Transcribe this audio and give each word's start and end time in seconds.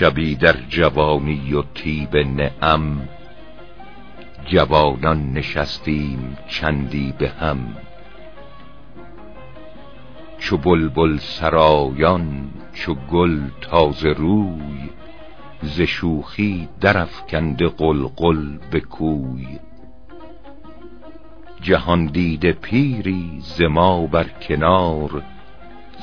شبی 0.00 0.34
در 0.34 0.56
جوانی 0.68 1.52
و 1.52 1.62
تیب 1.62 2.16
نعم 2.16 3.08
جوانان 4.46 5.32
نشستیم 5.32 6.36
چندی 6.48 7.14
به 7.18 7.28
هم. 7.28 7.76
چو 10.38 10.56
بلبل 10.56 11.18
سرایان 11.18 12.50
چو 12.72 12.94
گل 12.94 13.40
تازه 13.60 14.08
روی 14.08 14.90
ز 15.62 15.80
شوخی 15.80 16.68
درفکنده 16.80 17.68
قلقل 17.68 18.58
به 18.70 18.80
کوی. 18.80 19.46
جهان 21.62 22.06
دیده 22.06 22.52
پیری 22.52 23.40
ز 23.40 23.62
ما 23.62 24.06
بر 24.06 24.28
کنار 24.28 25.22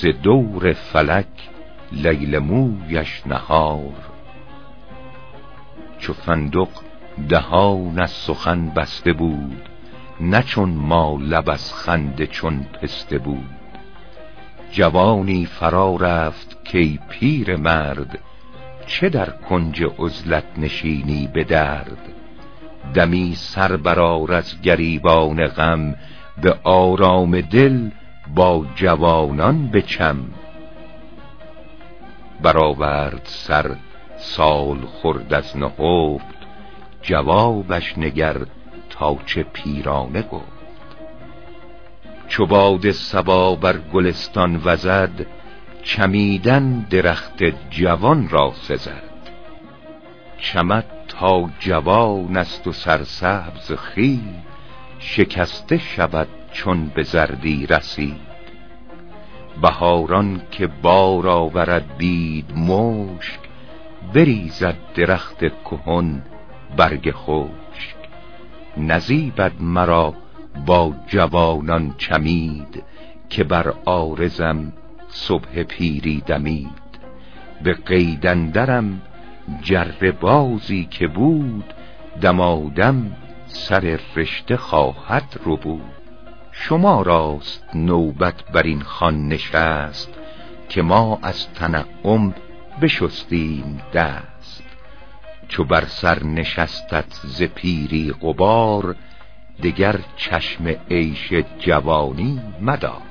ز 0.00 0.06
دور 0.22 0.72
فلک 0.72 1.50
لیل 1.92 2.38
مویش 2.38 3.22
نهار. 3.26 3.94
چو 5.98 6.12
فندق 6.12 6.68
دهان 7.28 8.00
از 8.00 8.10
سخن 8.10 8.70
بسته 8.70 9.12
بود 9.12 9.68
نه 10.20 10.42
چون 10.42 10.70
ما 10.70 11.18
لب 11.20 11.50
از 11.50 11.74
خنده 11.74 12.26
چون 12.26 12.66
پسته 12.82 13.18
بود. 13.18 13.50
جوانی 14.72 15.46
فرا 15.46 15.96
رفت 15.96 16.64
کی 16.64 16.98
پیر 17.08 17.56
مرد 17.56 18.18
چه 18.86 19.08
در 19.08 19.30
کنج 19.30 19.82
عزلت 19.98 20.44
نشینی 20.58 21.28
به 21.32 21.44
درد؟ 21.44 21.98
دمی 22.94 23.34
سر 23.34 23.76
برار 23.76 24.32
از 24.32 24.60
گریبان 24.60 25.46
غم 25.46 25.94
به 26.42 26.54
آرام 26.64 27.40
دل 27.40 27.90
با 28.34 28.66
جوانان 28.74 29.68
بچم. 29.68 30.16
برآورد 32.42 33.22
سر 33.24 33.76
سال 34.16 34.78
خورد 34.78 35.34
از 35.34 35.56
نهفت 35.56 36.40
جوابش 37.02 37.98
نگر 37.98 38.36
تا 38.90 39.18
چه 39.26 39.42
پیرانه 39.42 40.22
گفت. 40.22 40.60
چو 42.28 42.46
باد 42.46 42.90
صبا 42.90 43.54
بر 43.54 43.78
گلستان 43.78 44.60
وزد 44.64 45.26
چمیدن 45.82 46.86
درخت 46.90 47.42
جوان 47.70 48.28
را 48.28 48.52
سزد. 48.54 49.10
چمد 50.38 50.84
تا 51.08 51.50
جوان 51.58 52.36
است 52.36 52.66
و 52.66 52.72
سرسبز 52.72 53.72
خی 53.72 54.20
شکسته 54.98 55.78
شود 55.78 56.28
چون 56.52 56.86
به 56.94 57.02
زردی 57.02 57.66
رسید. 57.66 58.29
بهاران 59.62 60.42
که 60.50 60.66
بار 60.66 61.28
آورد 61.28 61.96
بید 61.96 62.52
مشک 62.56 63.40
بریزد 64.14 64.76
درخت 64.94 65.38
کهن 65.38 66.22
برگ 66.76 67.10
خشک. 67.10 67.96
نزیبد 68.76 69.52
مرا 69.60 70.14
با 70.66 70.94
جوانان 71.06 71.94
چمید 71.98 72.82
که 73.28 73.44
بر 73.44 73.74
آرزم 73.84 74.72
صبح 75.08 75.62
پیری 75.62 76.22
دمید. 76.26 76.80
به 77.62 77.72
قیدندرم 77.72 79.02
جر 79.62 80.10
بازی 80.20 80.84
که 80.90 81.06
بود 81.06 81.74
دمادم 82.20 83.16
سر 83.46 83.98
رشته 84.16 84.56
خواهد 84.56 85.40
رو 85.44 85.56
بود 85.56 85.99
شما 86.62 87.02
راست 87.02 87.64
نوبت 87.74 88.44
بر 88.52 88.62
این 88.62 88.82
خان 88.82 89.28
نشست 89.28 90.10
که 90.68 90.82
ما 90.82 91.18
از 91.22 91.52
تنعم 91.52 92.34
بشستیم 92.82 93.80
دست. 93.94 94.62
چو 95.48 95.64
بر 95.64 95.84
سر 95.84 96.24
نشستت 96.24 97.20
ز 97.24 97.42
پیری 97.42 98.14
غبار 98.20 98.96
دگر 99.62 100.00
چشم 100.16 100.66
عیش 100.90 101.32
جوانی 101.58 102.40
مدار. 102.60 103.02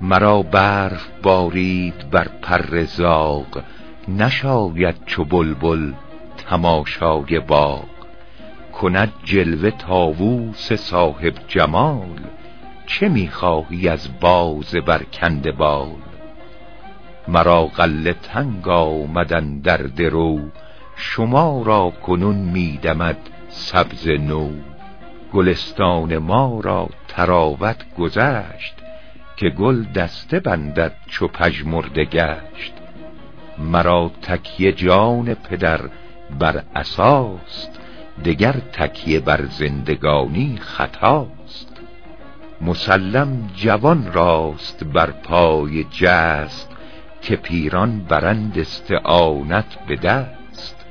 مرا 0.00 0.42
برف 0.42 1.08
بارید 1.22 2.10
بر 2.10 2.28
پر 2.42 2.84
زاغ 2.84 3.62
نشاید 4.08 5.04
چو 5.06 5.24
بلبل 5.24 5.92
تماشای 6.36 7.40
باغ. 7.40 7.97
کند 8.80 9.12
جلوه 9.24 9.70
طاووس 9.70 10.72
صاحب 10.72 11.34
جمال 11.48 12.20
چه 12.86 13.08
می‌خواهی 13.08 13.88
از 13.88 14.20
باز 14.20 14.74
برکنده 14.74 15.52
بال؟ 15.52 15.96
مرا 17.28 17.66
غله 17.66 18.12
تنگ 18.12 18.68
آمدن 18.68 19.58
در 19.58 19.76
درو 19.76 20.40
شما 20.96 21.62
را 21.62 21.90
کنون 21.90 22.36
میدمد 22.36 23.16
سبز 23.48 24.08
نو. 24.08 24.50
گلستان 25.32 26.18
ما 26.18 26.60
را 26.60 26.88
تراوت 27.08 27.94
گذشت 27.98 28.74
که 29.36 29.48
گل 29.48 29.84
دسته 29.84 30.40
بندد 30.40 30.92
چو 31.06 31.28
پژمرده 31.28 32.04
گشت. 32.04 32.72
مرا 33.58 34.10
تکیه 34.22 34.72
جان 34.72 35.34
پدر 35.34 35.80
بر 36.38 36.62
اساست 36.74 37.77
دگر 38.24 38.52
تکیه 38.72 39.20
بر 39.20 39.44
زندگانی 39.46 40.58
خطاست. 40.60 41.68
مسلم 42.60 43.50
جوان 43.56 44.12
راست 44.12 44.84
بر 44.84 45.10
پای 45.10 45.84
جست 45.84 46.68
که 47.22 47.36
پیران 47.36 47.98
برند 47.98 48.58
استعانت 48.58 49.78
به 49.86 49.96
دست. 49.96 50.86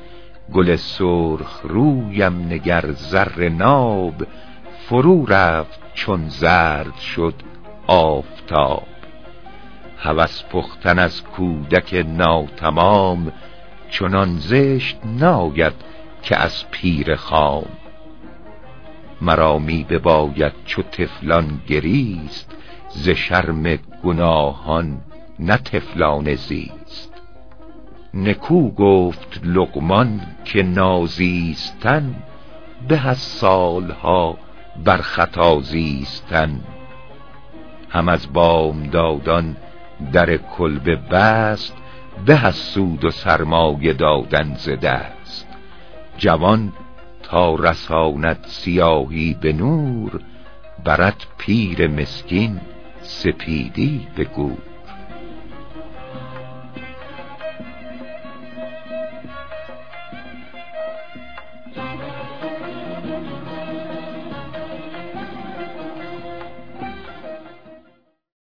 گل 0.53 0.75
سرخ 0.75 1.61
رویم 1.63 2.45
نگر 2.45 2.91
زر 2.91 3.49
ناب 3.49 4.27
فرو 4.89 5.25
رفت 5.25 5.79
چون 5.93 6.29
زرد 6.29 6.95
شد 6.95 7.33
آفتاب. 7.87 8.87
هوس 9.97 10.43
پختن 10.43 10.99
از 10.99 11.23
کودک 11.23 12.05
ناتمام 12.07 13.31
چنان 13.89 14.37
زشت 14.37 14.97
ناید 15.05 15.73
که 16.21 16.37
از 16.37 16.71
پیر 16.71 17.15
خام. 17.15 17.65
مرا 19.21 19.59
می 19.59 19.83
بباید 19.83 20.53
چو 20.65 20.81
تفلان 20.81 21.61
گریست 21.67 22.55
ز 22.89 23.09
شرم 23.09 23.63
گناهان 24.03 25.01
نه 25.39 25.57
تفلان 25.57 26.35
زیست. 26.35 27.13
نکو 28.13 28.71
گفت 28.71 29.41
لقمان 29.43 30.21
که 30.45 30.63
نازیستن 30.63 32.15
به 32.87 33.07
از 33.07 33.17
سالها 33.17 34.37
بر 34.85 34.97
خطا 34.97 35.59
زیستن. 35.61 36.59
هم 37.89 38.09
از 38.09 38.33
بامدادان 38.33 39.57
در 40.11 40.37
کلبه 40.37 40.95
بست 40.95 41.73
به 42.25 42.45
از 42.45 42.55
سود 42.55 43.05
و 43.05 43.11
سرمایه 43.11 43.93
دادن 43.93 44.55
ز 44.55 44.69
دست. 44.69 45.47
جوان 46.17 46.73
تا 47.23 47.55
رساند 47.55 48.45
سیاهی 48.47 49.33
به 49.41 49.53
نور 49.53 50.21
برد 50.85 51.25
پیر 51.37 51.87
مسکین 51.87 52.59
سپیدی 53.01 54.07
به 54.15 54.23
گور. 54.23 54.57